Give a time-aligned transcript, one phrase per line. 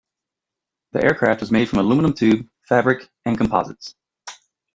[0.93, 3.93] The aircraft was made from aluminium tube, fabric and composites.